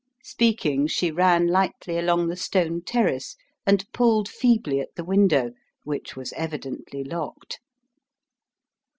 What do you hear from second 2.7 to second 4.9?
terrace and pulled feebly